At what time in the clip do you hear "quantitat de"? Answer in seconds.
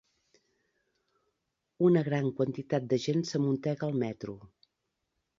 2.39-2.99